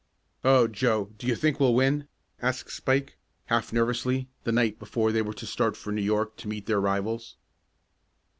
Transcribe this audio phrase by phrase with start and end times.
[0.43, 2.07] "Oh, Joe, do you think we'll win?"
[2.41, 6.47] asked Spike, half nervously, the night before they were to start for New York to
[6.47, 7.35] meet their rivals.